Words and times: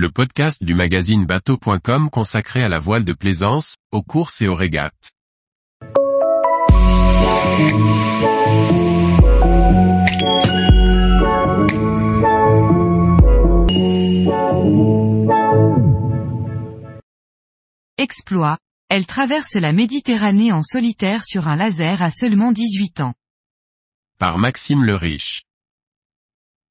le 0.00 0.10
podcast 0.10 0.64
du 0.64 0.72
magazine 0.72 1.26
bateau.com 1.26 2.08
consacré 2.08 2.62
à 2.62 2.70
la 2.70 2.78
voile 2.78 3.04
de 3.04 3.12
plaisance, 3.12 3.74
aux 3.92 4.02
courses 4.02 4.40
et 4.40 4.48
aux 4.48 4.54
régates. 4.54 5.12
Exploit, 17.98 18.56
elle 18.88 19.06
traverse 19.06 19.52
la 19.56 19.74
Méditerranée 19.74 20.50
en 20.50 20.62
solitaire 20.62 21.24
sur 21.24 21.46
un 21.46 21.56
laser 21.56 22.00
à 22.00 22.10
seulement 22.10 22.52
18 22.52 23.00
ans. 23.00 23.12
Par 24.18 24.38
Maxime 24.38 24.82
le 24.82 24.94
Riche. 24.94 25.42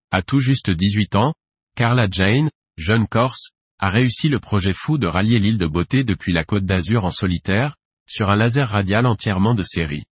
À 0.09 0.23
tout 0.23 0.39
juste 0.39 0.71
18 0.71 1.15
ans, 1.15 1.35
Carla 1.75 2.07
Jane, 2.09 2.49
jeune 2.79 3.07
Corse, 3.07 3.49
a 3.79 3.89
réussi 3.89 4.29
le 4.29 4.39
projet 4.39 4.73
fou 4.73 4.97
de 4.97 5.05
rallier 5.05 5.37
l'île 5.39 5.57
de 5.57 5.67
beauté 5.67 6.03
depuis 6.03 6.33
la 6.33 6.43
côte 6.43 6.65
d'Azur 6.65 7.05
en 7.05 7.11
solitaire, 7.11 7.75
sur 8.07 8.29
un 8.29 8.35
laser 8.35 8.69
radial 8.69 9.05
entièrement 9.05 9.53
de 9.53 9.63
série. 9.63 10.05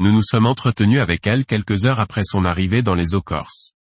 Nous 0.00 0.12
nous 0.12 0.22
sommes 0.22 0.46
entretenus 0.46 1.00
avec 1.00 1.26
elle 1.26 1.46
quelques 1.46 1.84
heures 1.84 2.00
après 2.00 2.22
son 2.24 2.44
arrivée 2.44 2.82
dans 2.82 2.94
les 2.94 3.14
eaux 3.14 3.22
corses. 3.22 3.72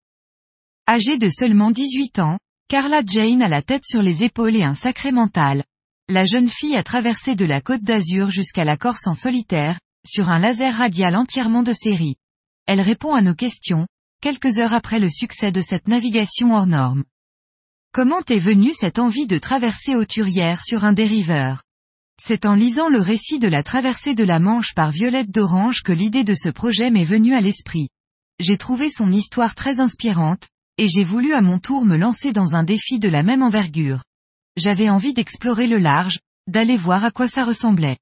Âgée 0.88 1.18
de 1.18 1.28
seulement 1.28 1.70
18 1.70 2.18
ans, 2.18 2.38
Carla 2.68 3.02
Jane 3.06 3.42
a 3.42 3.48
la 3.48 3.62
tête 3.62 3.84
sur 3.86 4.02
les 4.02 4.22
épaules 4.22 4.56
et 4.56 4.64
un 4.64 4.74
sacré 4.74 5.10
mental. 5.10 5.64
La 6.08 6.24
jeune 6.24 6.48
fille 6.48 6.76
a 6.76 6.82
traversé 6.82 7.34
de 7.34 7.44
la 7.44 7.60
côte 7.60 7.82
d'Azur 7.82 8.30
jusqu'à 8.30 8.64
la 8.64 8.76
Corse 8.76 9.06
en 9.06 9.14
solitaire, 9.14 9.78
sur 10.06 10.28
un 10.28 10.38
laser 10.38 10.76
radial 10.76 11.16
entièrement 11.16 11.62
de 11.62 11.72
série. 11.72 12.16
Elle 12.66 12.80
répond 12.80 13.14
à 13.14 13.22
nos 13.22 13.34
questions, 13.34 13.86
quelques 14.20 14.58
heures 14.58 14.74
après 14.74 14.98
le 14.98 15.08
succès 15.08 15.52
de 15.52 15.60
cette 15.60 15.88
navigation 15.88 16.54
hors 16.54 16.66
norme. 16.66 17.04
Comment 17.92 18.22
est 18.28 18.38
venue 18.38 18.72
cette 18.72 18.98
envie 18.98 19.26
de 19.26 19.38
traverser 19.38 19.94
Auturière 19.94 20.62
sur 20.62 20.84
un 20.84 20.92
dériveur 20.92 21.62
C'est 22.20 22.46
en 22.46 22.54
lisant 22.54 22.88
le 22.88 23.00
récit 23.00 23.38
de 23.38 23.48
la 23.48 23.62
traversée 23.62 24.14
de 24.14 24.24
la 24.24 24.38
Manche 24.38 24.74
par 24.74 24.90
Violette 24.90 25.30
d'Orange 25.30 25.82
que 25.82 25.92
l'idée 25.92 26.24
de 26.24 26.34
ce 26.34 26.48
projet 26.48 26.90
m'est 26.90 27.04
venue 27.04 27.34
à 27.34 27.40
l'esprit. 27.40 27.88
J'ai 28.40 28.58
trouvé 28.58 28.90
son 28.90 29.10
histoire 29.12 29.54
très 29.54 29.80
inspirante, 29.80 30.48
et 30.76 30.86
j'ai 30.88 31.04
voulu 31.04 31.32
à 31.32 31.40
mon 31.40 31.58
tour 31.58 31.84
me 31.84 31.96
lancer 31.96 32.32
dans 32.32 32.54
un 32.54 32.62
défi 32.62 32.98
de 32.98 33.08
la 33.08 33.22
même 33.22 33.42
envergure 33.42 34.02
j'avais 34.58 34.90
envie 34.90 35.14
d'explorer 35.14 35.66
le 35.66 35.78
large, 35.78 36.18
d'aller 36.46 36.76
voir 36.76 37.04
à 37.04 37.10
quoi 37.10 37.28
ça 37.28 37.44
ressemblait. 37.44 37.98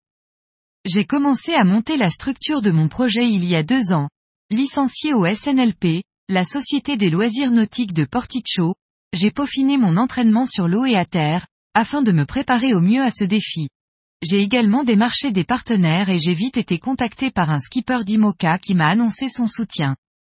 J'ai 0.85 1.05
commencé 1.05 1.53
à 1.53 1.65
monter 1.65 1.97
la 1.97 2.11
structure 2.11 2.63
de 2.63 2.71
mon 2.71 2.89
projet 2.89 3.29
il 3.29 3.45
y 3.45 3.55
a 3.55 3.63
deux 3.63 3.93
ans. 3.93 4.09
Licencié 4.51 5.15
au 5.15 5.27
SNLP, 5.27 6.03
la 6.29 6.45
Société 6.45 6.97
des 6.97 7.11
loisirs 7.11 7.51
nautiques 7.51 7.93
de 7.93 8.05
Porticcio, 8.05 8.75
j'ai 9.17 9.31
peaufiné 9.31 9.79
mon 9.79 9.97
entraînement 9.97 10.47
sur 10.47 10.69
l'eau 10.69 10.85
et 10.85 10.97
à 10.97 11.05
terre, 11.05 11.47
afin 11.75 12.03
de 12.03 12.13
me 12.13 12.27
préparer 12.27 12.75
au 12.75 12.81
mieux 12.81 13.03
à 13.03 13.11
ce 13.11 13.25
défi. 13.25 13.69
J'ai 14.23 14.41
également 14.41 14.85
démarché 14.85 15.33
des 15.33 15.45
partenaires 15.45 16.09
et 16.09 16.19
j'ai 16.19 16.35
vite 16.35 16.57
été 16.57 16.79
contacté 16.79 17.31
par 17.31 17.51
un 17.51 17.59
skipper 17.59 18.05
d'Imoca 18.05 18.59
qui 18.59 18.75
m'a 18.75 18.89
annoncé 18.89 19.29
son 19.29 19.47
soutien. 19.47 19.97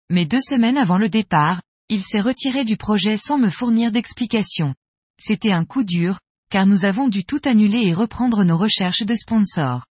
Mais 0.09 0.25
deux 0.25 0.41
semaines 0.41 0.77
avant 0.77 0.97
le 0.97 1.09
départ, 1.09 1.61
il 1.89 2.01
s'est 2.01 2.21
retiré 2.21 2.65
du 2.65 2.77
projet 2.77 3.17
sans 3.17 3.37
me 3.37 3.49
fournir 3.49 3.91
d'explications. 3.91 4.75
C'était 5.19 5.51
un 5.51 5.65
coup 5.65 5.83
dur, 5.83 6.19
car 6.49 6.65
nous 6.65 6.85
avons 6.85 7.07
dû 7.07 7.25
tout 7.25 7.41
annuler 7.45 7.87
et 7.87 7.93
reprendre 7.93 8.43
nos 8.43 8.57
recherches 8.57 9.05
de 9.05 9.15
sponsors. 9.15 9.85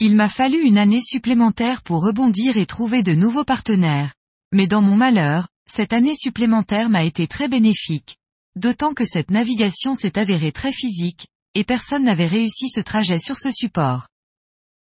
Il 0.00 0.16
m'a 0.16 0.28
fallu 0.28 0.60
une 0.60 0.78
année 0.78 1.02
supplémentaire 1.02 1.82
pour 1.82 2.02
rebondir 2.02 2.56
et 2.56 2.66
trouver 2.66 3.02
de 3.02 3.14
nouveaux 3.14 3.44
partenaires. 3.44 4.14
Mais 4.52 4.66
dans 4.66 4.82
mon 4.82 4.96
malheur, 4.96 5.48
cette 5.70 5.92
année 5.92 6.16
supplémentaire 6.16 6.88
m'a 6.88 7.04
été 7.04 7.26
très 7.26 7.48
bénéfique. 7.48 8.16
D'autant 8.56 8.94
que 8.94 9.04
cette 9.04 9.30
navigation 9.30 9.94
s'est 9.94 10.18
avérée 10.18 10.52
très 10.52 10.72
physique, 10.72 11.26
et 11.54 11.64
personne 11.64 12.04
n'avait 12.04 12.26
réussi 12.26 12.68
ce 12.68 12.80
trajet 12.80 13.18
sur 13.18 13.38
ce 13.38 13.50
support. 13.50 14.08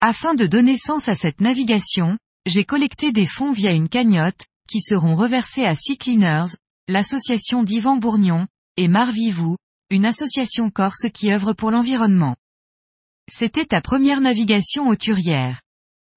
Afin 0.02 0.34
de 0.34 0.48
donner 0.48 0.78
sens 0.78 1.08
à 1.08 1.16
cette 1.16 1.42
navigation, 1.42 2.18
j'ai 2.46 2.66
collecté 2.66 3.12
des 3.12 3.28
fonds 3.28 3.52
via 3.52 3.72
une 3.72 3.90
cagnotte, 3.90 4.46
qui 4.68 4.82
seront 4.82 5.16
reversés 5.16 5.66
à 5.66 5.76
Sea 5.76 5.98
Cleaners, 5.98 6.56
l'association 6.88 7.64
d'Yvan 7.64 7.98
Bourgnon, 7.98 8.48
et 8.78 8.88
Marvivou, 8.88 9.56
une 9.90 10.06
association 10.06 10.70
corse 10.70 11.08
qui 11.14 11.32
œuvre 11.32 11.54
pour 11.54 11.72
l'environnement. 11.72 12.36
C'était 13.32 13.66
ta 13.66 13.82
première 13.82 14.20
navigation 14.20 14.88
au 14.88 14.96
Turière. 14.96 15.62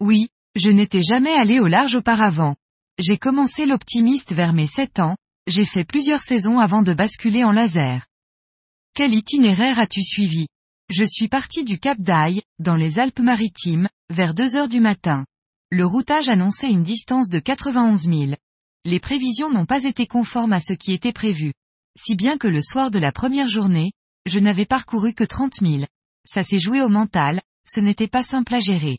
Oui, 0.01 0.29
je 0.55 0.71
n'étais 0.71 1.03
jamais 1.03 1.35
allé 1.35 1.61
au 1.61 1.67
large 1.67 1.97
auparavant. 1.97 2.57
J'ai 2.99 3.19
commencé 3.19 3.67
l'optimiste 3.67 4.33
vers 4.33 4.53
mes 4.53 4.67
7 4.67 5.01
ans, 5.01 5.17
j'ai 5.47 5.65
fait 5.65 5.85
plusieurs 5.85 6.23
saisons 6.23 6.59
avant 6.59 6.83
de 6.83 6.95
basculer 6.95 7.45
en 7.45 7.53
laser. 7.53 8.07
Quel 8.95 9.13
itinéraire 9.13 9.79
as-tu 9.79 10.03
suivi? 10.03 10.49
Je 10.89 11.05
suis 11.05 11.29
parti 11.29 11.65
du 11.65 11.79
Cap 11.79 12.01
d'Aille, 12.01 12.43
dans 12.59 12.77
les 12.77 12.99
Alpes-Maritimes, 12.99 13.89
vers 14.11 14.35
2 14.35 14.57
heures 14.57 14.69
du 14.69 14.81
matin. 14.81 15.27
Le 15.71 15.85
routage 15.85 16.29
annonçait 16.29 16.71
une 16.71 16.85
distance 16.85 17.29
de 17.29 17.39
91 17.39 18.03
000. 18.03 18.35
Les 18.85 19.01
prévisions 19.01 19.51
n'ont 19.51 19.67
pas 19.67 19.85
été 19.85 20.07
conformes 20.07 20.53
à 20.53 20.61
ce 20.61 20.73
qui 20.73 20.93
était 20.93 21.13
prévu 21.13 21.53
si 21.97 22.15
bien 22.15 22.39
que 22.39 22.49
le 22.49 22.63
soir 22.63 22.91
de 22.91 22.99
la 22.99 23.11
première 23.11 23.49
journée, 23.49 23.93
je 24.27 24.39
n'avais 24.39 24.67
parcouru 24.67 25.15
que 25.15 25.25
30 25.25 25.55
000. 25.61 25.85
Ça 26.25 26.43
s'est 26.43 26.59
joué 26.59 26.83
au 26.83 26.89
mental, 26.89 27.41
ce 27.67 27.81
n'était 27.81 28.09
pas 28.09 28.23
simple 28.23 28.55
à 28.55 28.61
gérer. 28.61 28.99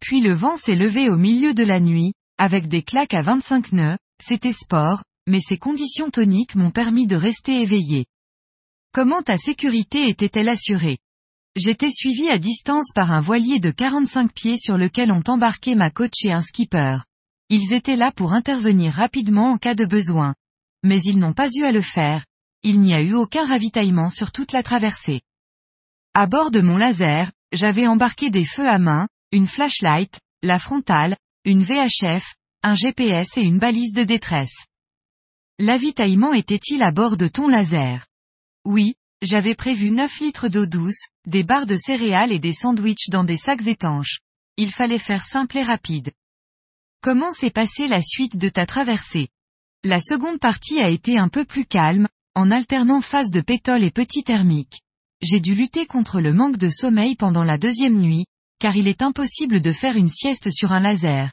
Puis 0.00 0.20
le 0.20 0.34
vent 0.34 0.56
s'est 0.56 0.74
levé 0.74 1.08
au 1.08 1.16
milieu 1.16 1.54
de 1.54 1.62
la 1.62 1.78
nuit, 1.78 2.12
avec 2.40 2.66
des 2.66 2.82
claques 2.82 3.14
à 3.14 3.22
25 3.22 3.72
nœuds, 3.72 3.98
c'était 4.20 4.52
sport, 4.52 5.04
mais 5.28 5.38
ces 5.40 5.58
conditions 5.58 6.10
toniques 6.10 6.56
m'ont 6.56 6.72
permis 6.72 7.06
de 7.06 7.14
rester 7.14 7.62
éveillé. 7.62 8.06
Comment 8.92 9.22
ta 9.22 9.38
sécurité 9.38 10.08
était-elle 10.08 10.48
assurée? 10.48 10.98
J'étais 11.54 11.90
suivi 11.90 12.28
à 12.28 12.38
distance 12.38 12.90
par 12.94 13.12
un 13.12 13.20
voilier 13.20 13.60
de 13.60 13.70
45 13.70 14.32
pieds 14.32 14.56
sur 14.58 14.76
lequel 14.76 15.12
ont 15.12 15.22
embarqué 15.28 15.76
ma 15.76 15.90
coach 15.90 16.24
et 16.24 16.32
un 16.32 16.40
skipper. 16.40 16.98
Ils 17.48 17.72
étaient 17.72 17.96
là 17.96 18.10
pour 18.10 18.32
intervenir 18.32 18.92
rapidement 18.92 19.52
en 19.52 19.58
cas 19.58 19.74
de 19.76 19.84
besoin 19.84 20.34
mais 20.82 21.02
ils 21.02 21.18
n'ont 21.18 21.32
pas 21.32 21.48
eu 21.54 21.64
à 21.64 21.72
le 21.72 21.82
faire, 21.82 22.24
il 22.62 22.80
n'y 22.80 22.94
a 22.94 23.02
eu 23.02 23.14
aucun 23.14 23.46
ravitaillement 23.46 24.10
sur 24.10 24.32
toute 24.32 24.52
la 24.52 24.62
traversée. 24.62 25.22
À 26.14 26.26
bord 26.26 26.50
de 26.50 26.60
mon 26.60 26.76
laser, 26.76 27.30
j'avais 27.52 27.86
embarqué 27.86 28.30
des 28.30 28.44
feux 28.44 28.68
à 28.68 28.78
main, 28.78 29.08
une 29.32 29.46
flashlight, 29.46 30.18
la 30.42 30.58
frontale, 30.58 31.16
une 31.50 31.64
VHF, 31.64 32.36
un 32.62 32.76
GPS 32.76 33.36
et 33.36 33.42
une 33.42 33.58
balise 33.58 33.92
de 33.92 34.04
détresse. 34.04 34.66
L'avitaillement 35.58 36.32
était-il 36.32 36.80
à 36.80 36.92
bord 36.92 37.16
de 37.16 37.26
ton 37.26 37.48
laser? 37.48 38.06
Oui, 38.64 38.94
j'avais 39.20 39.56
prévu 39.56 39.90
9 39.90 40.20
litres 40.20 40.48
d'eau 40.48 40.66
douce, 40.66 41.08
des 41.26 41.42
barres 41.42 41.66
de 41.66 41.74
céréales 41.74 42.30
et 42.30 42.38
des 42.38 42.52
sandwichs 42.52 43.08
dans 43.08 43.24
des 43.24 43.36
sacs 43.36 43.66
étanches. 43.66 44.20
Il 44.58 44.70
fallait 44.70 45.00
faire 45.00 45.24
simple 45.24 45.58
et 45.58 45.64
rapide. 45.64 46.12
Comment 47.02 47.32
s'est 47.32 47.50
passée 47.50 47.88
la 47.88 48.00
suite 48.00 48.36
de 48.36 48.48
ta 48.48 48.64
traversée? 48.64 49.26
La 49.82 50.00
seconde 50.00 50.38
partie 50.38 50.78
a 50.78 50.88
été 50.88 51.18
un 51.18 51.28
peu 51.28 51.44
plus 51.44 51.66
calme, 51.66 52.06
en 52.36 52.52
alternant 52.52 53.00
phase 53.00 53.30
de 53.30 53.40
pétole 53.40 53.82
et 53.82 53.90
petit 53.90 54.22
thermique. 54.22 54.82
J'ai 55.20 55.40
dû 55.40 55.56
lutter 55.56 55.86
contre 55.86 56.20
le 56.20 56.32
manque 56.32 56.58
de 56.58 56.70
sommeil 56.70 57.16
pendant 57.16 57.42
la 57.42 57.58
deuxième 57.58 57.98
nuit, 57.98 58.26
car 58.60 58.76
il 58.76 58.86
est 58.86 59.02
impossible 59.02 59.60
de 59.60 59.72
faire 59.72 59.96
une 59.96 60.08
sieste 60.08 60.52
sur 60.52 60.70
un 60.70 60.80
laser. 60.80 61.32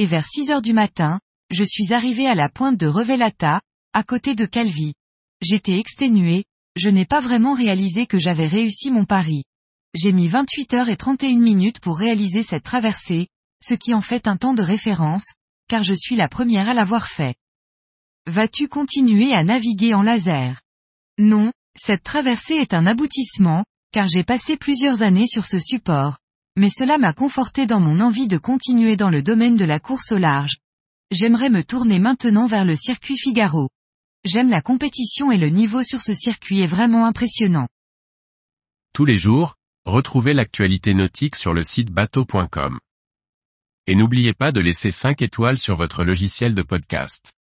Et 0.00 0.06
vers 0.06 0.24
6 0.24 0.50
heures 0.50 0.62
du 0.62 0.72
matin, 0.72 1.18
je 1.50 1.64
suis 1.64 1.92
arrivé 1.92 2.28
à 2.28 2.36
la 2.36 2.48
pointe 2.48 2.76
de 2.76 2.86
Revelata, 2.86 3.60
à 3.92 4.04
côté 4.04 4.36
de 4.36 4.46
Calvi. 4.46 4.94
J'étais 5.42 5.76
exténué, 5.76 6.44
je 6.76 6.88
n'ai 6.88 7.04
pas 7.04 7.20
vraiment 7.20 7.54
réalisé 7.54 8.06
que 8.06 8.20
j'avais 8.20 8.46
réussi 8.46 8.92
mon 8.92 9.04
pari. 9.04 9.42
J'ai 9.94 10.12
mis 10.12 10.28
28 10.28 10.74
heures 10.74 10.88
et 10.88 10.96
31 10.96 11.40
minutes 11.40 11.80
pour 11.80 11.98
réaliser 11.98 12.44
cette 12.44 12.62
traversée, 12.62 13.26
ce 13.60 13.74
qui 13.74 13.92
en 13.92 14.00
fait 14.00 14.28
un 14.28 14.36
temps 14.36 14.54
de 14.54 14.62
référence, 14.62 15.32
car 15.68 15.82
je 15.82 15.94
suis 15.94 16.14
la 16.14 16.28
première 16.28 16.68
à 16.68 16.74
l'avoir 16.74 17.08
fait. 17.08 17.34
Vas-tu 18.28 18.68
continuer 18.68 19.32
à 19.32 19.42
naviguer 19.42 19.94
en 19.94 20.02
laser? 20.02 20.60
Non, 21.18 21.52
cette 21.74 22.04
traversée 22.04 22.54
est 22.54 22.72
un 22.72 22.86
aboutissement, 22.86 23.64
car 23.90 24.06
j'ai 24.06 24.22
passé 24.22 24.56
plusieurs 24.56 25.02
années 25.02 25.26
sur 25.26 25.44
ce 25.44 25.58
support. 25.58 26.18
Mais 26.58 26.70
cela 26.70 26.98
m'a 26.98 27.12
conforté 27.12 27.66
dans 27.66 27.78
mon 27.78 28.00
envie 28.00 28.26
de 28.26 28.36
continuer 28.36 28.96
dans 28.96 29.10
le 29.10 29.22
domaine 29.22 29.56
de 29.56 29.64
la 29.64 29.78
course 29.78 30.10
au 30.10 30.18
large. 30.18 30.56
J'aimerais 31.12 31.50
me 31.50 31.62
tourner 31.62 32.00
maintenant 32.00 32.48
vers 32.48 32.64
le 32.64 32.74
circuit 32.74 33.16
Figaro. 33.16 33.68
J'aime 34.24 34.50
la 34.50 34.60
compétition 34.60 35.30
et 35.30 35.38
le 35.38 35.50
niveau 35.50 35.84
sur 35.84 36.00
ce 36.00 36.14
circuit 36.14 36.58
est 36.58 36.66
vraiment 36.66 37.06
impressionnant. 37.06 37.68
Tous 38.92 39.04
les 39.04 39.16
jours, 39.16 39.54
retrouvez 39.84 40.34
l'actualité 40.34 40.94
nautique 40.94 41.36
sur 41.36 41.54
le 41.54 41.62
site 41.62 41.92
bateau.com. 41.92 42.80
Et 43.86 43.94
n'oubliez 43.94 44.34
pas 44.34 44.50
de 44.50 44.60
laisser 44.60 44.90
5 44.90 45.22
étoiles 45.22 45.58
sur 45.58 45.76
votre 45.76 46.02
logiciel 46.02 46.56
de 46.56 46.62
podcast. 46.62 47.37